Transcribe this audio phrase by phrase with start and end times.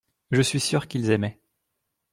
[0.31, 1.39] Je suis sûr qu’ils aimaient.